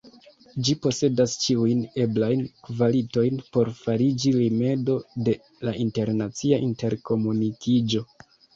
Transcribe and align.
Ĝi 0.67 0.73
posedas 0.85 1.35
ĉiujn 1.43 1.83
eblajn 2.05 2.41
kvalitojn 2.69 3.37
por 3.59 3.71
fariĝi 3.83 4.33
rimedo 4.39 4.97
de 5.29 5.37
la 5.69 5.77
internacia 5.87 6.63
interkomunikiĝo. 6.73 8.07